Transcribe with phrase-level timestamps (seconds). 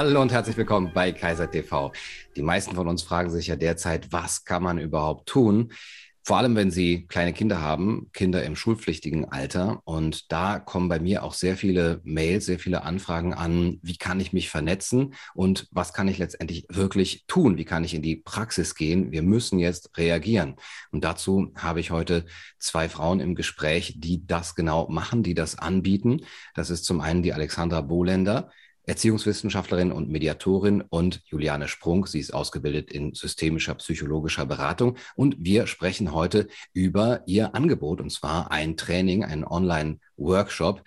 [0.00, 1.92] Hallo und herzlich willkommen bei Kaiser TV.
[2.34, 5.74] Die meisten von uns fragen sich ja derzeit, was kann man überhaupt tun?
[6.22, 9.82] Vor allem, wenn sie kleine Kinder haben, Kinder im schulpflichtigen Alter.
[9.84, 14.20] Und da kommen bei mir auch sehr viele Mails, sehr viele Anfragen an, wie kann
[14.20, 17.58] ich mich vernetzen und was kann ich letztendlich wirklich tun?
[17.58, 19.12] Wie kann ich in die Praxis gehen?
[19.12, 20.56] Wir müssen jetzt reagieren.
[20.92, 22.24] Und dazu habe ich heute
[22.58, 26.22] zwei Frauen im Gespräch, die das genau machen, die das anbieten.
[26.54, 28.50] Das ist zum einen die Alexandra Bohlender.
[28.90, 32.06] Erziehungswissenschaftlerin und Mediatorin und Juliane Sprung.
[32.06, 34.96] Sie ist ausgebildet in systemischer psychologischer Beratung.
[35.14, 40.82] Und wir sprechen heute über ihr Angebot, und zwar ein Training, einen Online-Workshop.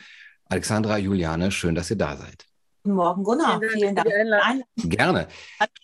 [0.45, 2.45] Alexandra, Juliane, schön, dass ihr da seid.
[2.85, 3.61] Guten Morgen, Gunnar.
[3.71, 4.09] Vielen Dank.
[4.09, 4.65] Vielen Dank.
[4.75, 5.27] Gerne.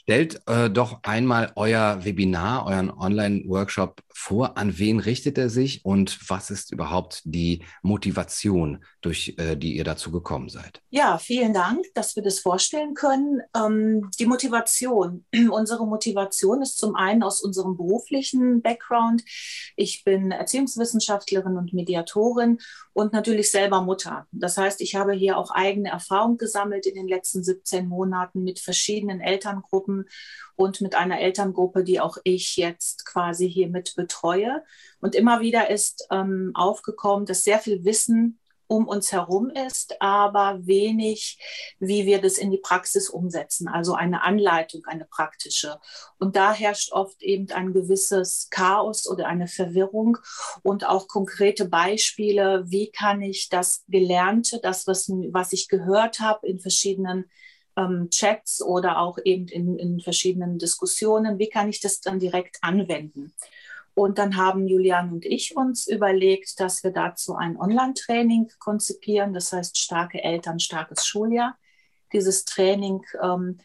[0.01, 4.57] Stellt äh, doch einmal euer Webinar, euren Online-Workshop vor.
[4.57, 9.85] An wen richtet er sich und was ist überhaupt die Motivation, durch äh, die ihr
[9.85, 10.81] dazu gekommen seid?
[10.89, 13.39] Ja, vielen Dank, dass wir das vorstellen können.
[13.55, 15.25] Ähm, die Motivation.
[15.51, 19.23] Unsere Motivation ist zum einen aus unserem beruflichen Background.
[19.77, 22.57] Ich bin Erziehungswissenschaftlerin und Mediatorin
[22.91, 24.27] und natürlich selber Mutter.
[24.33, 28.59] Das heißt, ich habe hier auch eigene Erfahrung gesammelt in den letzten 17 Monaten mit
[28.59, 30.09] verschiedenen Elterngruppen
[30.55, 34.63] und mit einer Elterngruppe, die auch ich jetzt quasi hier mit betreue.
[34.99, 38.38] Und immer wieder ist ähm, aufgekommen, dass sehr viel Wissen
[38.69, 41.39] um uns herum ist, aber wenig,
[41.79, 45.79] wie wir das in die Praxis umsetzen, also eine Anleitung, eine praktische.
[46.19, 50.19] Und da herrscht oft eben ein gewisses Chaos oder eine Verwirrung
[50.61, 56.47] und auch konkrete Beispiele, wie kann ich das Gelernte, das, was, was ich gehört habe
[56.47, 57.25] in verschiedenen
[57.75, 62.59] ähm, Chats oder auch eben in, in verschiedenen Diskussionen, wie kann ich das dann direkt
[62.61, 63.33] anwenden?
[63.99, 69.51] Und dann haben Julian und ich uns überlegt, dass wir dazu ein Online-Training konzipieren, das
[69.51, 71.57] heißt starke Eltern, starkes Schuljahr.
[72.13, 73.57] Dieses Training ähm,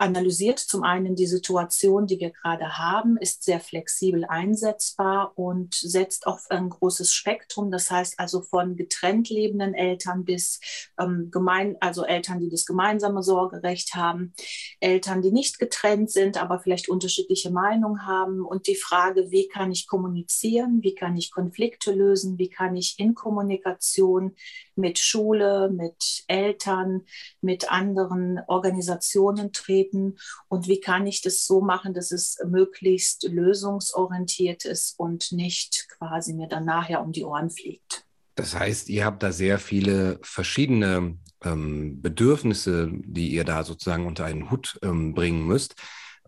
[0.00, 6.26] analysiert zum einen die Situation, die wir gerade haben, ist sehr flexibel einsetzbar und setzt
[6.26, 7.70] auf ein großes Spektrum.
[7.70, 10.60] Das heißt also von getrennt lebenden Eltern bis
[10.98, 14.32] ähm, gemein, also Eltern, die das gemeinsame Sorgerecht haben,
[14.80, 19.70] Eltern, die nicht getrennt sind, aber vielleicht unterschiedliche Meinungen haben und die Frage, wie kann
[19.70, 24.34] ich kommunizieren, wie kann ich Konflikte lösen, wie kann ich in Kommunikation
[24.76, 27.02] mit Schule, mit Eltern,
[27.42, 30.16] mit anderen Organisationen treten treten
[30.48, 36.32] und wie kann ich das so machen, dass es möglichst lösungsorientiert ist und nicht quasi
[36.32, 38.04] mir dann nachher um die Ohren fliegt.
[38.34, 44.24] Das heißt, ihr habt da sehr viele verschiedene ähm, Bedürfnisse, die ihr da sozusagen unter
[44.24, 45.74] einen Hut ähm, bringen müsst.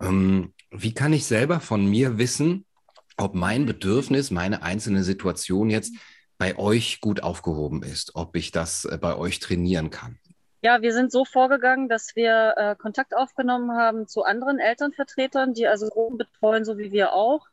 [0.01, 2.67] Ähm, wie kann ich selber von mir wissen,
[3.17, 5.95] ob mein Bedürfnis, meine einzelne Situation jetzt
[6.39, 10.19] bei euch gut aufgehoben ist, ob ich das äh, bei euch trainieren kann?
[10.65, 15.67] Ja, wir sind so vorgegangen, dass wir äh, Kontakt aufgenommen haben zu anderen Elternvertretern, die
[15.67, 17.49] also Gruppen betreuen, so wie wir auch,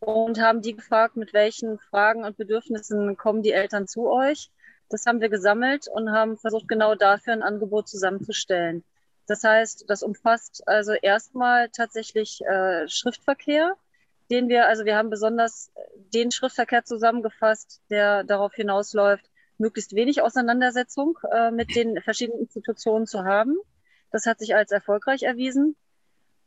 [0.00, 4.50] und haben die gefragt, mit welchen Fragen und Bedürfnissen kommen die Eltern zu euch.
[4.88, 8.82] Das haben wir gesammelt und haben versucht, genau dafür ein Angebot zusammenzustellen.
[9.26, 13.74] Das heißt, das umfasst also erstmal tatsächlich äh, Schriftverkehr,
[14.30, 15.70] den wir, also wir haben besonders
[16.14, 23.24] den Schriftverkehr zusammengefasst, der darauf hinausläuft, möglichst wenig Auseinandersetzung äh, mit den verschiedenen Institutionen zu
[23.24, 23.56] haben.
[24.10, 25.76] Das hat sich als erfolgreich erwiesen.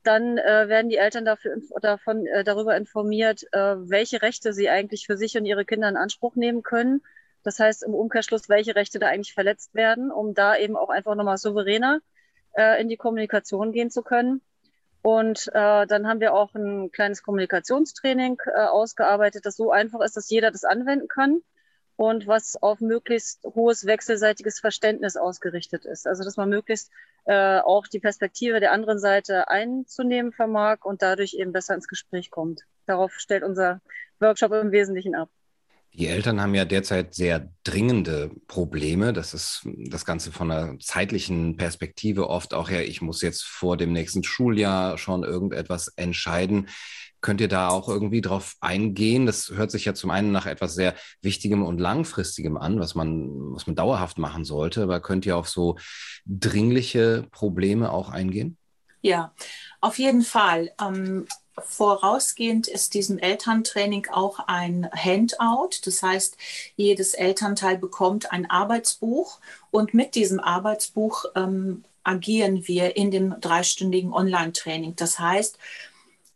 [0.03, 5.05] Dann äh, werden die Eltern dafür, davon, äh, darüber informiert, äh, welche Rechte sie eigentlich
[5.05, 7.01] für sich und ihre Kinder in Anspruch nehmen können.
[7.44, 11.16] Das heißt im Umkehrschluss, welche Rechte da eigentlich verletzt werden, um da eben auch einfach
[11.16, 11.99] nochmal souveräner
[12.53, 14.41] äh, in die Kommunikation gehen zu können.
[15.03, 20.17] Und äh, dann haben wir auch ein kleines Kommunikationstraining äh, ausgearbeitet, das so einfach ist,
[20.17, 21.41] dass jeder das anwenden kann
[22.01, 26.07] und was auf möglichst hohes wechselseitiges Verständnis ausgerichtet ist.
[26.07, 26.89] Also dass man möglichst
[27.25, 32.31] äh, auch die Perspektive der anderen Seite einzunehmen vermag und dadurch eben besser ins Gespräch
[32.31, 32.61] kommt.
[32.88, 33.81] Darauf stellt unser
[34.19, 35.29] Workshop im Wesentlichen ab.
[35.94, 39.14] Die Eltern haben ja derzeit sehr dringende Probleme.
[39.14, 42.87] Das ist das Ganze von einer zeitlichen Perspektive oft auch her.
[42.87, 46.67] Ich muss jetzt vor dem nächsten Schuljahr schon irgendetwas entscheiden.
[47.22, 49.26] Könnt ihr da auch irgendwie drauf eingehen?
[49.26, 53.29] Das hört sich ja zum einen nach etwas sehr Wichtigem und Langfristigem an, was man,
[53.53, 54.84] was man dauerhaft machen sollte.
[54.84, 55.78] Aber könnt ihr auf so
[56.26, 58.58] dringliche Probleme auch eingehen?
[59.02, 59.34] Ja,
[59.82, 60.72] auf jeden Fall.
[60.82, 61.28] Ähm,
[61.58, 65.82] vorausgehend ist diesem Elterntraining auch ein Handout.
[65.85, 66.38] Das heißt,
[66.76, 69.40] jedes Elternteil bekommt ein Arbeitsbuch
[69.70, 74.96] und mit diesem Arbeitsbuch ähm, agieren wir in dem dreistündigen Online-Training.
[74.96, 75.58] Das heißt,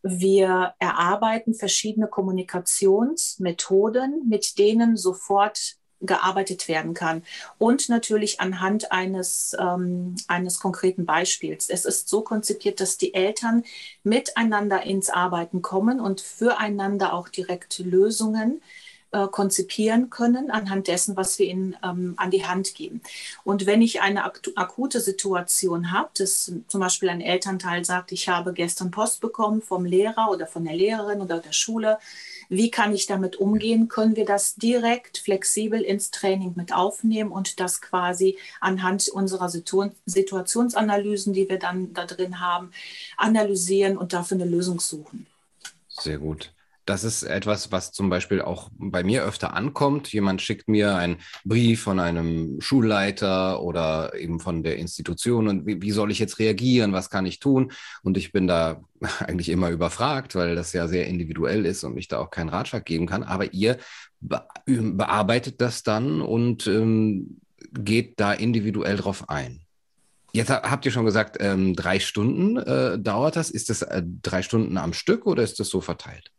[0.07, 7.23] wir erarbeiten verschiedene Kommunikationsmethoden, mit denen sofort gearbeitet werden kann.
[7.57, 11.69] Und natürlich anhand eines, ähm, eines konkreten Beispiels.
[11.69, 13.63] Es ist so konzipiert, dass die Eltern
[14.03, 18.84] miteinander ins Arbeiten kommen und füreinander auch direkt Lösungen äh,
[19.27, 23.01] konzipieren können anhand dessen, was wir ihnen ähm, an die Hand geben.
[23.43, 28.53] Und wenn ich eine akute Situation habe, dass zum Beispiel ein Elternteil sagt, ich habe
[28.53, 31.97] gestern Post bekommen vom Lehrer oder von der Lehrerin oder der Schule,
[32.49, 33.87] wie kann ich damit umgehen?
[33.87, 41.33] Können wir das direkt flexibel ins Training mit aufnehmen und das quasi anhand unserer Situationsanalysen,
[41.33, 42.71] die wir dann da drin haben,
[43.17, 45.25] analysieren und dafür eine Lösung suchen?
[45.89, 46.51] Sehr gut.
[46.85, 50.13] Das ist etwas, was zum Beispiel auch bei mir öfter ankommt.
[50.13, 55.81] Jemand schickt mir einen Brief von einem Schulleiter oder eben von der Institution und wie,
[55.81, 56.93] wie, soll ich jetzt reagieren?
[56.93, 57.71] Was kann ich tun?
[58.03, 58.83] Und ich bin da
[59.19, 62.85] eigentlich immer überfragt, weil das ja sehr individuell ist und ich da auch keinen Ratschlag
[62.85, 63.23] geben kann.
[63.23, 63.77] Aber ihr
[64.21, 67.41] bearbeitet das dann und ähm,
[67.73, 69.61] geht da individuell drauf ein.
[70.33, 73.49] Jetzt habt ihr schon gesagt, ähm, drei Stunden äh, dauert das.
[73.49, 76.34] Ist das äh, drei Stunden am Stück oder ist das so verteilt?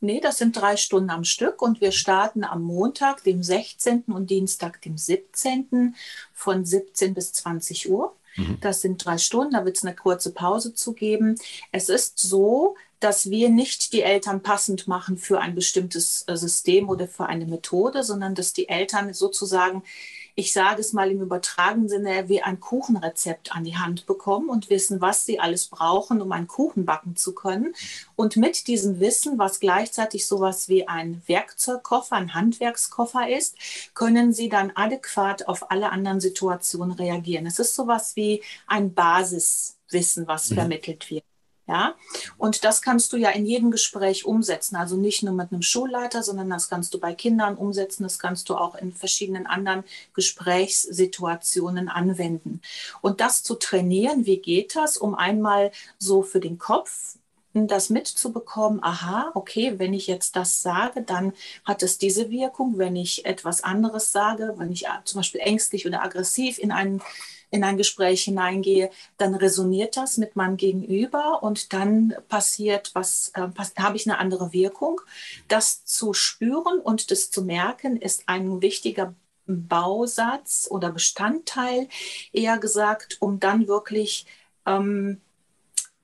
[0.00, 4.04] Nee, das sind drei Stunden am Stück und wir starten am Montag, dem 16.
[4.06, 5.94] und Dienstag, dem 17.
[6.32, 8.14] von 17 bis 20 Uhr.
[8.36, 8.58] Mhm.
[8.60, 11.36] Das sind drei Stunden, da wird es eine kurze Pause zu geben.
[11.72, 16.88] Es ist so, dass wir nicht die Eltern passend machen für ein bestimmtes äh, System
[16.88, 19.82] oder für eine Methode, sondern dass die Eltern sozusagen
[20.38, 24.70] ich sage es mal im übertragenen Sinne, wie ein Kuchenrezept an die Hand bekommen und
[24.70, 27.74] wissen, was sie alles brauchen, um einen Kuchen backen zu können.
[28.14, 33.56] Und mit diesem Wissen, was gleichzeitig sowas wie ein Werkzeugkoffer, ein Handwerkskoffer ist,
[33.94, 37.44] können sie dann adäquat auf alle anderen Situationen reagieren.
[37.44, 40.54] Es ist sowas wie ein Basiswissen, was mhm.
[40.54, 41.27] vermittelt wird.
[41.68, 41.94] Ja,
[42.38, 44.74] und das kannst du ja in jedem Gespräch umsetzen.
[44.76, 48.04] Also nicht nur mit einem Schulleiter, sondern das kannst du bei Kindern umsetzen.
[48.04, 49.84] Das kannst du auch in verschiedenen anderen
[50.14, 52.62] Gesprächssituationen anwenden.
[53.02, 57.18] Und das zu trainieren, wie geht das, um einmal so für den Kopf
[57.66, 61.32] das mitzubekommen, aha, okay, wenn ich jetzt das sage, dann
[61.64, 62.78] hat es diese Wirkung.
[62.78, 67.02] Wenn ich etwas anderes sage, wenn ich zum Beispiel ängstlich oder aggressiv in einen
[67.50, 73.48] in ein Gespräch hineingehe, dann resoniert das mit meinem Gegenüber und dann passiert was, äh,
[73.78, 75.00] habe ich eine andere Wirkung.
[75.48, 79.14] Das zu spüren und das zu merken ist ein wichtiger
[79.46, 81.88] Bausatz oder Bestandteil,
[82.32, 84.26] eher gesagt, um dann wirklich
[84.66, 85.20] ähm,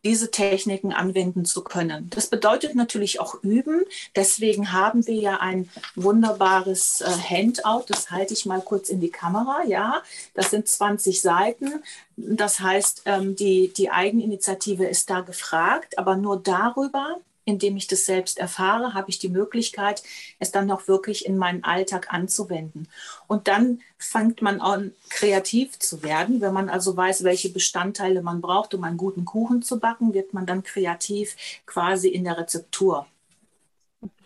[0.04, 2.10] diese Techniken anwenden zu können.
[2.10, 3.82] Das bedeutet natürlich auch üben.
[4.14, 7.86] Deswegen haben wir ja ein wunderbares äh, Handout.
[7.88, 9.64] Das halte ich mal kurz in die Kamera.
[9.66, 10.02] Ja,
[10.34, 11.82] das sind 20 Seiten.
[12.16, 18.06] Das heißt, ähm, die, die Eigeninitiative ist da gefragt, aber nur darüber indem ich das
[18.06, 20.02] selbst erfahre, habe ich die Möglichkeit,
[20.38, 22.88] es dann auch wirklich in meinen Alltag anzuwenden.
[23.26, 26.40] Und dann fängt man an, kreativ zu werden.
[26.40, 30.34] Wenn man also weiß, welche Bestandteile man braucht, um einen guten Kuchen zu backen, wird
[30.34, 31.36] man dann kreativ
[31.66, 33.06] quasi in der Rezeptur.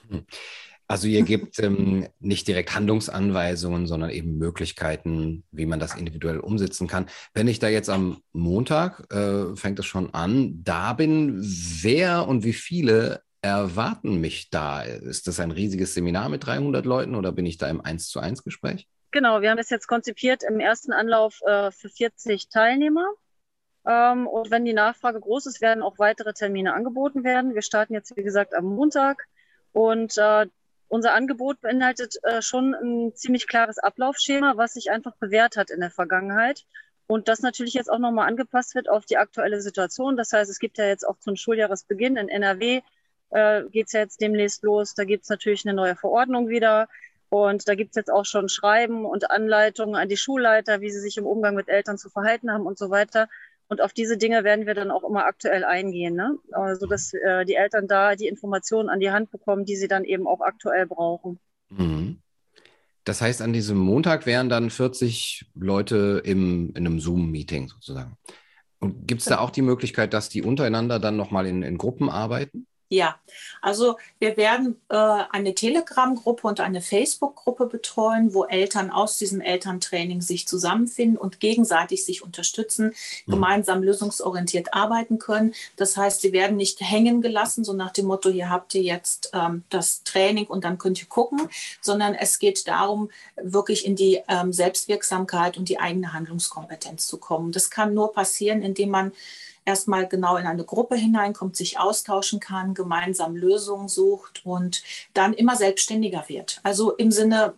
[0.08, 0.24] Hm.
[0.88, 6.88] Also ihr gebt ähm, nicht direkt Handlungsanweisungen, sondern eben Möglichkeiten, wie man das individuell umsetzen
[6.88, 7.06] kann.
[7.34, 12.42] Wenn ich da jetzt am Montag, äh, fängt es schon an, da bin, wer und
[12.42, 14.82] wie viele erwarten mich da?
[14.82, 18.18] Ist das ein riesiges Seminar mit 300 Leuten oder bin ich da im 1 zu
[18.18, 18.88] 1 Gespräch?
[19.10, 23.06] Genau, wir haben es jetzt konzipiert im ersten Anlauf äh, für 40 Teilnehmer.
[23.86, 27.54] Ähm, und wenn die Nachfrage groß ist, werden auch weitere Termine angeboten werden.
[27.54, 29.26] Wir starten jetzt, wie gesagt, am Montag.
[29.72, 30.46] Und äh,
[30.88, 35.80] unser Angebot beinhaltet äh, schon ein ziemlich klares Ablaufschema, was sich einfach bewährt hat in
[35.80, 36.64] der Vergangenheit.
[37.06, 40.16] Und das natürlich jetzt auch nochmal angepasst wird auf die aktuelle Situation.
[40.16, 42.82] Das heißt, es gibt ja jetzt auch zum Schuljahresbeginn in NRW,
[43.30, 44.94] äh, geht ja jetzt demnächst los.
[44.94, 46.88] Da gibt es natürlich eine neue Verordnung wieder.
[47.30, 51.00] Und da gibt es jetzt auch schon Schreiben und Anleitungen an die Schulleiter, wie sie
[51.00, 53.28] sich im Umgang mit Eltern zu verhalten haben und so weiter.
[53.68, 56.38] Und auf diese Dinge werden wir dann auch immer aktuell eingehen, ne?
[56.52, 60.04] also dass äh, die Eltern da die Informationen an die Hand bekommen, die sie dann
[60.04, 61.38] eben auch aktuell brauchen.
[61.68, 62.20] Mhm.
[63.04, 68.16] Das heißt, an diesem Montag wären dann 40 Leute im, in einem Zoom-Meeting sozusagen.
[68.80, 72.10] Und gibt es da auch die Möglichkeit, dass die untereinander dann nochmal in, in Gruppen
[72.10, 72.66] arbeiten?
[72.90, 73.16] Ja,
[73.60, 80.22] also wir werden äh, eine Telegram-Gruppe und eine Facebook-Gruppe betreuen, wo Eltern aus diesem Elterntraining
[80.22, 82.94] sich zusammenfinden und gegenseitig sich unterstützen,
[83.26, 83.32] mhm.
[83.32, 85.54] gemeinsam lösungsorientiert arbeiten können.
[85.76, 89.32] Das heißt, sie werden nicht hängen gelassen, so nach dem Motto, hier habt ihr jetzt
[89.34, 91.50] ähm, das Training und dann könnt ihr gucken,
[91.82, 97.52] sondern es geht darum, wirklich in die ähm, Selbstwirksamkeit und die eigene Handlungskompetenz zu kommen.
[97.52, 99.12] Das kann nur passieren, indem man
[99.68, 104.82] erstmal genau in eine Gruppe hineinkommt, sich austauschen kann, gemeinsam Lösungen sucht und
[105.12, 106.60] dann immer selbstständiger wird.
[106.62, 107.52] Also im Sinne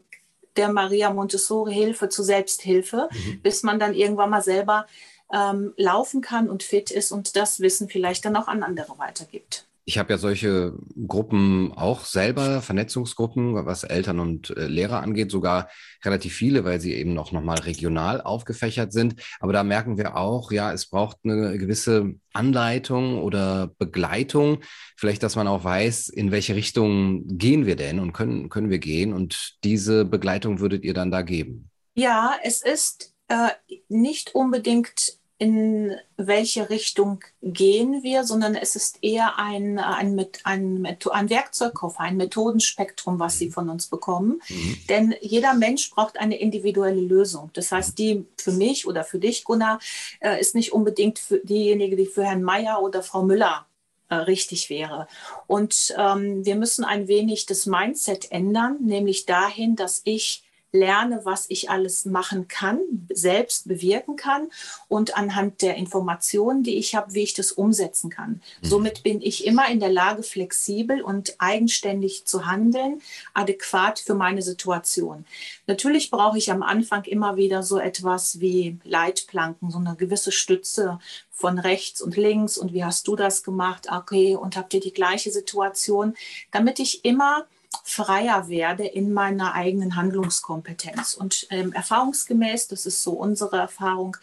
[0.57, 3.43] der Maria Montessori Hilfe zur Selbsthilfe, mhm.
[3.43, 4.87] bis man dann irgendwann mal selber
[5.33, 9.67] ähm, laufen kann und fit ist und das Wissen vielleicht dann auch an andere weitergibt.
[9.91, 10.75] Ich habe ja solche
[11.09, 15.69] Gruppen auch selber, Vernetzungsgruppen, was Eltern und äh, Lehrer angeht, sogar
[16.05, 19.17] relativ viele, weil sie eben auch nochmal regional aufgefächert sind.
[19.41, 24.61] Aber da merken wir auch, ja, es braucht eine gewisse Anleitung oder Begleitung.
[24.97, 28.79] Vielleicht, dass man auch weiß, in welche Richtung gehen wir denn und können, können wir
[28.79, 29.13] gehen.
[29.13, 31.69] Und diese Begleitung würdet ihr dann da geben?
[31.97, 33.49] Ja, es ist äh,
[33.89, 41.31] nicht unbedingt in welche Richtung gehen wir, sondern es ist eher ein, ein, ein, ein
[41.31, 43.53] Werkzeugkoffer, ein Methodenspektrum, was sie mhm.
[43.53, 44.43] von uns bekommen.
[44.51, 44.77] Mhm.
[44.91, 47.49] Denn jeder Mensch braucht eine individuelle Lösung.
[47.55, 49.81] Das heißt, die für mich oder für dich, Gunnar,
[50.21, 53.65] äh, ist nicht unbedingt für diejenige, die für Herrn Mayer oder Frau Müller
[54.11, 55.09] äh, richtig wäre.
[55.47, 61.47] Und ähm, wir müssen ein wenig das Mindset ändern, nämlich dahin, dass ich lerne, was
[61.49, 62.81] ich alles machen kann,
[63.13, 64.49] selbst bewirken kann
[64.89, 68.41] und anhand der Informationen, die ich habe, wie ich das umsetzen kann.
[68.63, 68.69] Mhm.
[68.69, 73.01] Somit bin ich immer in der Lage, flexibel und eigenständig zu handeln,
[73.35, 75.25] adäquat für meine Situation.
[75.67, 80.99] Natürlich brauche ich am Anfang immer wieder so etwas wie Leitplanken, so eine gewisse Stütze
[81.31, 83.89] von rechts und links und wie hast du das gemacht?
[83.91, 86.15] Okay, und habt ihr die gleiche Situation,
[86.51, 87.47] damit ich immer
[87.85, 91.15] freier werde in meiner eigenen Handlungskompetenz.
[91.15, 94.17] Und ähm, erfahrungsgemäß, das ist so unsere Erfahrung,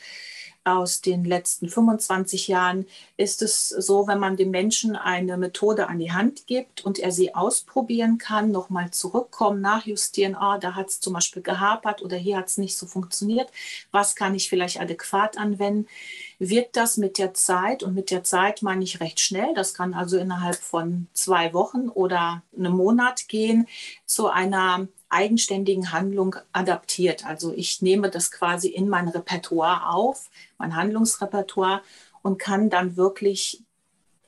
[0.67, 5.99] aus den letzten 25 Jahren ist es so, wenn man dem Menschen eine Methode an
[5.99, 10.99] die Hand gibt und er sie ausprobieren kann, nochmal zurückkommen, nachjustieren, ah, da hat es
[10.99, 13.49] zum Beispiel gehapert oder hier hat es nicht so funktioniert,
[13.91, 15.87] was kann ich vielleicht adäquat anwenden,
[16.39, 19.93] wird das mit der Zeit, und mit der Zeit meine ich recht schnell, das kann
[19.93, 23.67] also innerhalb von zwei Wochen oder einem Monat gehen,
[24.05, 27.25] zu einer eigenständigen Handlung adaptiert.
[27.25, 31.81] Also ich nehme das quasi in mein Repertoire auf, mein Handlungsrepertoire
[32.21, 33.63] und kann dann wirklich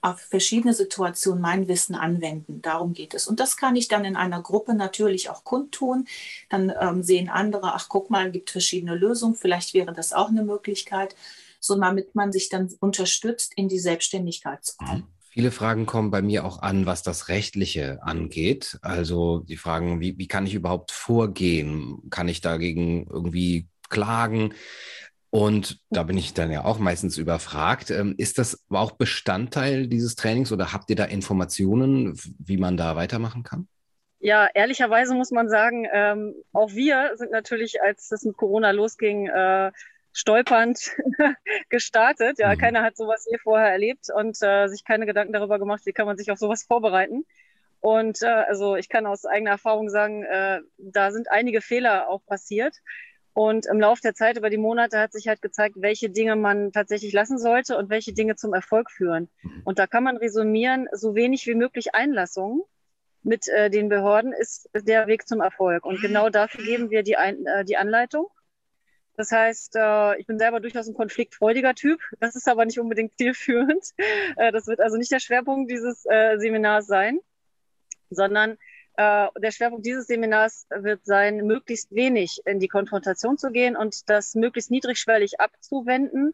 [0.02, 2.62] auf verschiedene Situationen mein Wissen anwenden.
[2.62, 3.28] Darum geht es.
[3.28, 6.08] Und das kann ich dann in einer Gruppe natürlich auch kundtun.
[6.50, 9.36] Dann ähm, sehen andere, ach guck mal, gibt verschiedene Lösungen.
[9.36, 11.16] Vielleicht wäre das auch eine Möglichkeit,
[11.60, 15.08] so damit man sich dann unterstützt, in die Selbstständigkeit zu kommen.
[15.32, 18.80] Viele Fragen kommen bei mir auch an, was das Rechtliche angeht.
[18.82, 22.02] Also die Fragen, wie, wie kann ich überhaupt vorgehen?
[22.10, 24.54] Kann ich dagegen irgendwie klagen?
[25.30, 27.92] Und da bin ich dann ja auch meistens überfragt.
[27.92, 32.96] Ähm, ist das auch Bestandteil dieses Trainings oder habt ihr da Informationen, wie man da
[32.96, 33.68] weitermachen kann?
[34.22, 39.28] Ja, ehrlicherweise muss man sagen, ähm, auch wir sind natürlich, als es mit Corona losging,
[39.28, 39.72] äh,
[40.14, 40.80] stolpernd
[41.70, 42.40] gestartet.
[42.40, 42.58] Ja, mhm.
[42.58, 46.06] keiner hat sowas je vorher erlebt und äh, sich keine Gedanken darüber gemacht, wie kann
[46.06, 47.26] man sich auf sowas vorbereiten.
[47.82, 52.26] Und äh, also ich kann aus eigener Erfahrung sagen, äh, da sind einige Fehler auch
[52.26, 52.76] passiert.
[53.34, 56.72] Und im Laufe der Zeit, über die Monate, hat sich halt gezeigt, welche Dinge man
[56.74, 59.30] tatsächlich lassen sollte und welche Dinge zum Erfolg führen.
[59.44, 59.62] Mhm.
[59.64, 62.64] Und da kann man resümieren, so wenig wie möglich Einlassungen
[63.24, 65.86] mit äh, den Behörden ist der Weg zum Erfolg.
[65.86, 68.28] Und genau dafür geben wir die, Ein äh, die Anleitung.
[69.20, 72.00] Das heißt, äh, ich bin selber durchaus ein konfliktfreudiger Typ.
[72.22, 73.84] Das ist aber nicht unbedingt zielführend.
[74.38, 77.20] Äh, das wird also nicht der Schwerpunkt dieses äh, Seminars sein,
[78.10, 78.58] sondern
[78.98, 84.36] der Schwerpunkt dieses Seminars wird sein, möglichst wenig in die Konfrontation zu gehen und das
[84.36, 86.34] möglichst niedrigschwellig abzuwenden.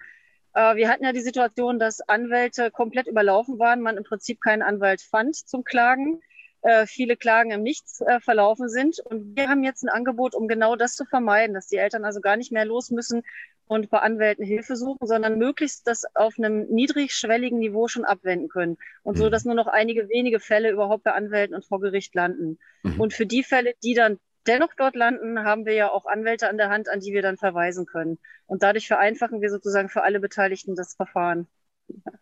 [0.51, 5.04] Wir hatten ja die Situation, dass Anwälte komplett überlaufen waren, man im Prinzip keinen Anwalt
[5.04, 6.22] fand zum Klagen.
[6.66, 9.00] Äh, viele Klagen im Nichts äh, verlaufen sind.
[9.00, 12.22] Und wir haben jetzt ein Angebot, um genau das zu vermeiden, dass die Eltern also
[12.22, 13.22] gar nicht mehr los müssen
[13.68, 18.78] und bei Anwälten Hilfe suchen, sondern möglichst das auf einem niedrigschwelligen Niveau schon abwenden können.
[19.04, 19.20] Und mhm.
[19.20, 22.58] so, dass nur noch einige wenige Fälle überhaupt bei Anwälten und vor Gericht landen.
[22.82, 23.00] Mhm.
[23.00, 24.18] Und für die Fälle, die dann
[24.48, 27.38] dennoch dort landen, haben wir ja auch Anwälte an der Hand, an die wir dann
[27.38, 28.18] verweisen können.
[28.48, 31.48] Und dadurch vereinfachen wir sozusagen für alle Beteiligten das Verfahren.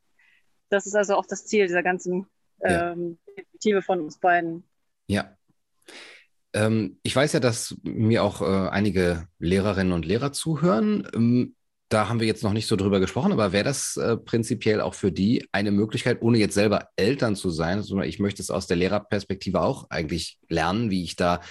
[0.70, 2.26] Das ist also auch das Ziel dieser ganzen
[2.70, 4.64] ähm, Perspektive von uns beiden.
[5.08, 5.36] Ja.
[6.54, 11.08] Ähm, ich weiß ja, dass mir auch äh, einige Lehrerinnen und Lehrer zuhören.
[11.14, 11.56] Ähm,
[11.90, 14.96] da haben wir jetzt noch nicht so drüber gesprochen, aber wäre das äh, prinzipiell auch
[14.96, 18.66] für die eine Möglichkeit, ohne jetzt selber Eltern zu sein, sondern ich möchte es aus
[18.66, 21.42] der Lehrerperspektive auch eigentlich lernen, wie ich da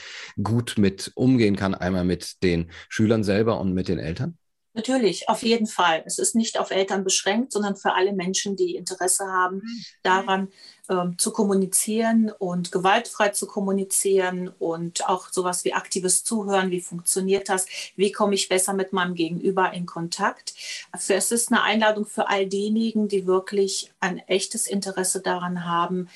[0.43, 4.37] gut mit umgehen kann, einmal mit den Schülern selber und mit den Eltern?
[4.75, 6.03] Natürlich, auf jeden Fall.
[6.07, 9.85] Es ist nicht auf Eltern beschränkt, sondern für alle Menschen, die Interesse haben, mhm.
[10.03, 10.49] daran
[10.89, 16.71] ähm, zu kommunizieren und gewaltfrei zu kommunizieren und auch sowas wie aktives Zuhören.
[16.71, 17.67] Wie funktioniert das?
[17.97, 20.55] Wie komme ich besser mit meinem Gegenüber in Kontakt?
[20.91, 26.09] Also es ist eine Einladung für all diejenigen, die wirklich ein echtes Interesse daran haben,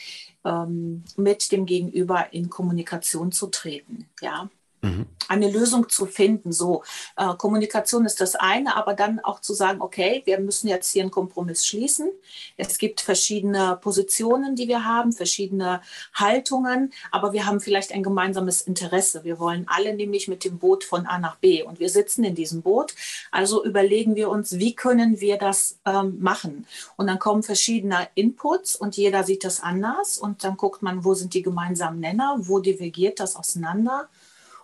[0.47, 4.09] ähm, mit dem Gegenüber in Kommunikation zu treten.
[4.23, 4.49] Ja.
[4.87, 5.07] Mhm.
[5.29, 6.53] Eine Lösung zu finden.
[6.53, 6.85] So,
[7.17, 11.03] äh, Kommunikation ist das eine, aber dann auch zu sagen, okay, wir müssen jetzt hier
[11.03, 12.11] einen Kompromiss schließen.
[12.57, 15.81] Es gibt verschiedene Positionen, die wir haben, verschiedene
[16.15, 19.25] Haltungen, aber wir haben vielleicht ein gemeinsames Interesse.
[19.25, 22.37] Wir wollen alle nämlich mit dem Boot von A nach B und wir sitzen in
[22.37, 22.95] diesem Boot.
[23.33, 26.67] Also überlegen wir uns, wie können wir das ähm, machen?
[26.97, 31.15] Und dann kommen verschiedene Inputs und jeder sieht das anders und dann guckt man, wo
[31.15, 34.09] sind die gemeinsamen Nenner, wo divergiert das auseinander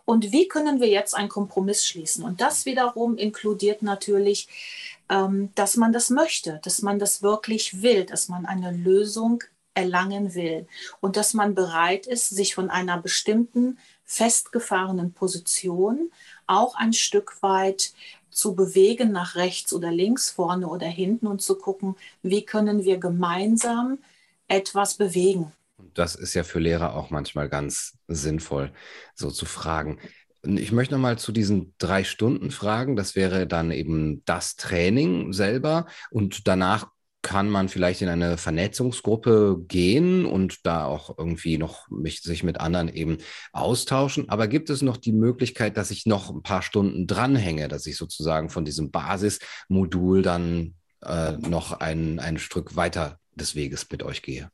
[0.04, 2.24] und wie können wir jetzt einen Kompromiss schließen?
[2.24, 4.48] Und das wiederum inkludiert natürlich,
[5.08, 9.42] ähm, dass man das möchte, dass man das wirklich will, dass man eine Lösung
[9.74, 10.66] erlangen will
[11.00, 16.10] und dass man bereit ist, sich von einer bestimmten festgefahrenen Position
[16.46, 17.92] auch ein Stück weit
[18.30, 22.98] zu bewegen nach rechts oder links, vorne oder hinten und zu gucken, wie können wir
[22.98, 23.98] gemeinsam
[24.48, 25.52] etwas bewegen
[25.94, 28.72] das ist ja für Lehrer auch manchmal ganz sinnvoll,
[29.14, 29.98] so zu fragen.
[30.44, 32.96] Ich möchte nochmal zu diesen drei Stunden fragen.
[32.96, 36.88] Das wäre dann eben das Training selber und danach
[37.22, 42.60] kann man vielleicht in eine Vernetzungsgruppe gehen und da auch irgendwie noch mich, sich mit
[42.60, 43.18] anderen eben
[43.52, 44.28] austauschen.
[44.28, 47.96] Aber gibt es noch die Möglichkeit, dass ich noch ein paar Stunden dranhänge, dass ich
[47.96, 54.22] sozusagen von diesem Basismodul dann äh, noch ein, ein Stück weiter des Weges mit euch
[54.22, 54.50] gehe?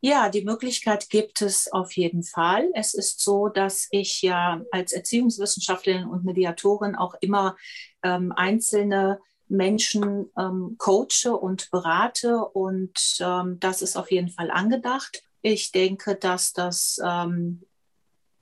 [0.00, 2.70] Ja, die Möglichkeit gibt es auf jeden Fall.
[2.74, 7.56] Es ist so, dass ich ja als Erziehungswissenschaftlerin und Mediatorin auch immer
[8.04, 15.22] ähm, einzelne Menschen ähm, coache und berate und ähm, das ist auf jeden Fall angedacht.
[15.42, 17.64] Ich denke, dass das ähm,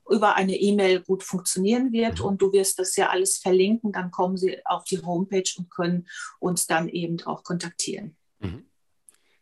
[0.09, 2.25] über eine E-Mail gut funktionieren wird mhm.
[2.25, 6.07] und du wirst das ja alles verlinken, dann kommen sie auf die Homepage und können
[6.39, 8.15] uns dann eben auch kontaktieren.
[8.39, 8.65] Mhm.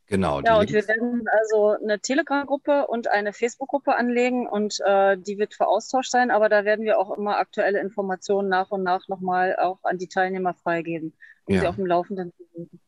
[0.07, 0.41] Genau.
[0.41, 5.55] Ja, und wir werden also eine Telegram-Gruppe und eine Facebook-Gruppe anlegen und äh, die wird
[5.55, 9.55] für Austausch sein, aber da werden wir auch immer aktuelle Informationen nach und nach nochmal
[9.55, 11.13] auch an die Teilnehmer freigeben,
[11.45, 11.61] um ja.
[11.61, 12.79] sie auf dem Laufenden zu halten.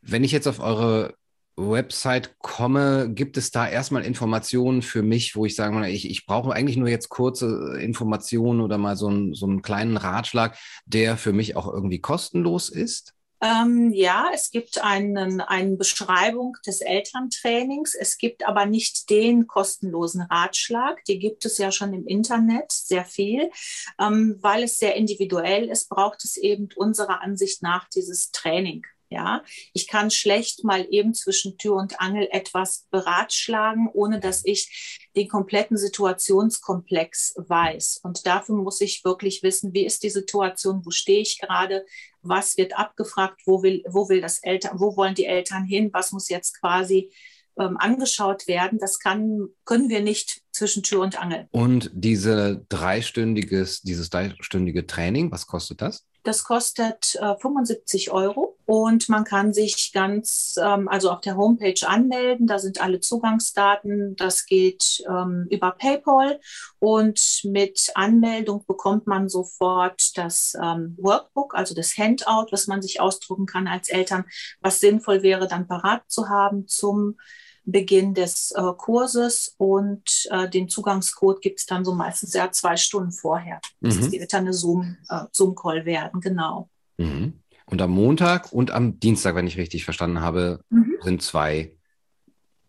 [0.00, 1.14] Wenn ich jetzt auf eure
[1.56, 6.52] Website komme, gibt es da erstmal Informationen für mich, wo ich sage, ich, ich brauche
[6.52, 11.32] eigentlich nur jetzt kurze Informationen oder mal so, ein, so einen kleinen Ratschlag, der für
[11.32, 13.14] mich auch irgendwie kostenlos ist?
[13.42, 17.96] Ähm, ja, es gibt einen, eine Beschreibung des Elterntrainings.
[17.96, 21.04] Es gibt aber nicht den kostenlosen Ratschlag.
[21.06, 23.50] Die gibt es ja schon im Internet sehr viel.
[23.98, 28.86] Ähm, weil es sehr individuell ist, braucht es eben unserer Ansicht nach dieses Training.
[29.10, 35.01] Ja, ich kann schlecht mal eben zwischen Tür und Angel etwas beratschlagen, ohne dass ich
[35.16, 38.00] den kompletten Situationskomplex weiß.
[38.02, 41.84] Und dafür muss ich wirklich wissen, wie ist die Situation, wo stehe ich gerade,
[42.22, 46.12] was wird abgefragt, wo will, wo will das Eltern, wo wollen die Eltern hin, was
[46.12, 47.10] muss jetzt quasi
[47.58, 48.78] ähm, angeschaut werden.
[48.78, 51.48] Das kann, können wir nicht zwischen Tür und Angel.
[51.50, 56.06] Und diese dreistündiges, dieses dreistündige Training, was kostet das?
[56.24, 61.86] Das kostet äh, 75 Euro und man kann sich ganz, ähm, also auf der Homepage
[61.86, 62.46] anmelden.
[62.46, 64.14] Da sind alle Zugangsdaten.
[64.16, 66.40] Das geht ähm, über PayPal
[66.78, 73.00] und mit Anmeldung bekommt man sofort das ähm, Workbook, also das Handout, was man sich
[73.00, 74.24] ausdrucken kann als Eltern,
[74.60, 77.16] was sinnvoll wäre, dann parat zu haben zum
[77.64, 82.76] Beginn des äh, Kurses und äh, den Zugangscode gibt es dann so meistens ja zwei
[82.76, 83.60] Stunden vorher.
[83.80, 84.12] Das mhm.
[84.12, 86.68] wird dann eine Zoom, äh, Zoom-Call werden, genau.
[86.98, 87.34] Mhm.
[87.66, 90.96] Und am Montag und am Dienstag, wenn ich richtig verstanden habe, mhm.
[91.02, 91.72] sind zwei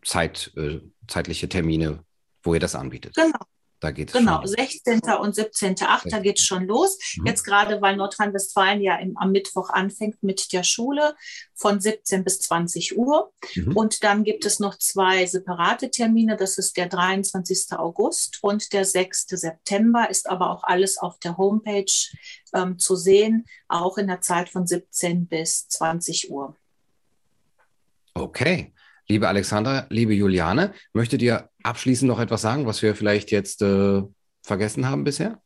[0.04, 2.04] Zeit, äh, zeitliche Termine,
[2.44, 3.16] wo ihr das anbietet.
[3.16, 3.40] Genau.
[3.84, 4.48] Da geht es Genau, schon.
[4.48, 5.02] 16.
[5.20, 6.10] und 17.8.
[6.10, 6.98] Da geht es schon los.
[7.18, 7.26] Mhm.
[7.26, 11.16] Jetzt gerade, weil Nordrhein-Westfalen ja im, am Mittwoch anfängt mit der Schule
[11.54, 13.34] von 17 bis 20 Uhr.
[13.56, 13.76] Mhm.
[13.76, 16.38] Und dann gibt es noch zwei separate Termine.
[16.38, 17.74] Das ist der 23.
[17.74, 19.26] August und der 6.
[19.28, 20.10] September.
[20.10, 21.92] Ist aber auch alles auf der Homepage
[22.54, 26.56] ähm, zu sehen, auch in der Zeit von 17 bis 20 Uhr.
[28.14, 28.72] Okay.
[29.08, 34.02] Liebe Alexandra, liebe Juliane, möchtet ihr abschließend noch etwas sagen, was wir vielleicht jetzt äh,
[34.42, 35.42] vergessen haben bisher?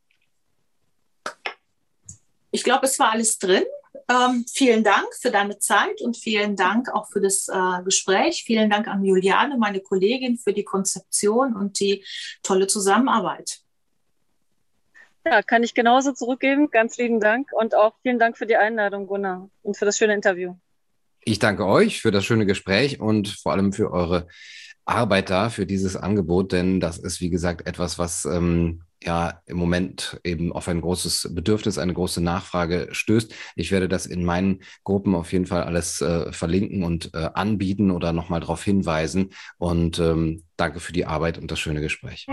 [2.51, 3.63] Ich glaube, es war alles drin.
[4.09, 8.43] Ähm, vielen Dank für deine Zeit und vielen Dank auch für das äh, Gespräch.
[8.45, 12.05] Vielen Dank an Juliane, meine Kollegin, für die Konzeption und die
[12.43, 13.59] tolle Zusammenarbeit.
[15.25, 16.69] Ja, kann ich genauso zurückgeben.
[16.69, 20.13] Ganz lieben Dank und auch vielen Dank für die Einladung, Gunnar, und für das schöne
[20.13, 20.55] Interview.
[21.27, 24.27] Ich danke euch für das schöne Gespräch und vor allem für eure
[24.85, 29.57] Arbeit da, für dieses Angebot, denn das ist, wie gesagt, etwas, was ähm, ja im
[29.57, 33.35] Moment eben auf ein großes Bedürfnis, eine große Nachfrage stößt.
[33.57, 37.91] Ich werde das in meinen Gruppen auf jeden Fall alles äh, verlinken und äh, anbieten
[37.91, 39.31] oder nochmal darauf hinweisen.
[39.57, 42.25] Und ähm, danke für die Arbeit und das schöne Gespräch.